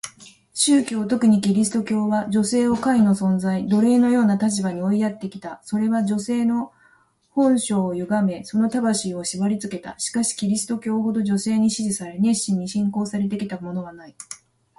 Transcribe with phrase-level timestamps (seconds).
[0.55, 5.61] 宗教、特にキリスト教は、女性を下位の存在、奴隷のような立場に追いやってきた。
[5.63, 6.71] それは女性の
[7.29, 9.93] 本性を歪め、その魂を縛りつけた。
[9.99, 14.15] しかしキリスト教ほど女性に支持され、熱心に信仰されてきたものはない。